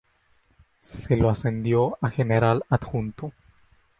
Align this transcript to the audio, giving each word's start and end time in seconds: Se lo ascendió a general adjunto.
Se 0.79 1.15
lo 1.15 1.29
ascendió 1.29 1.95
a 2.01 2.09
general 2.09 2.63
adjunto. 2.69 3.33